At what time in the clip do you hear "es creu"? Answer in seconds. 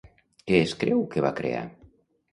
0.61-1.05